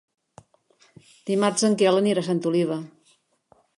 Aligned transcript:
Dimarts 1.29 1.67
en 1.69 1.77
Quel 1.81 1.99
anirà 1.99 2.25
a 2.25 2.29
Santa 2.31 2.51
Oliva. 2.53 2.79